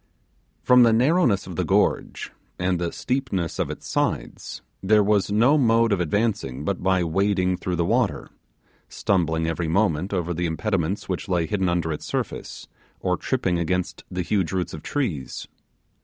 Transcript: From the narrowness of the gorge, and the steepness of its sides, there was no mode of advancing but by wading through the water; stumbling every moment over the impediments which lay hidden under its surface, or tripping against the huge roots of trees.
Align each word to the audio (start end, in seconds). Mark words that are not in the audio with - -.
From 0.63 0.81
the 0.81 0.93
narrowness 0.93 1.45
of 1.45 1.57
the 1.57 1.63
gorge, 1.63 2.31
and 2.57 2.79
the 2.79 2.91
steepness 2.91 3.59
of 3.59 3.69
its 3.69 3.87
sides, 3.87 4.63
there 4.81 5.03
was 5.03 5.29
no 5.31 5.59
mode 5.59 5.91
of 5.91 5.99
advancing 5.99 6.65
but 6.65 6.81
by 6.81 7.03
wading 7.03 7.57
through 7.57 7.75
the 7.75 7.85
water; 7.85 8.31
stumbling 8.89 9.45
every 9.45 9.67
moment 9.67 10.11
over 10.11 10.33
the 10.33 10.47
impediments 10.47 11.07
which 11.07 11.29
lay 11.29 11.45
hidden 11.45 11.69
under 11.69 11.93
its 11.93 12.07
surface, 12.07 12.67
or 12.99 13.15
tripping 13.15 13.59
against 13.59 14.03
the 14.09 14.23
huge 14.23 14.51
roots 14.51 14.73
of 14.73 14.81
trees. 14.81 15.47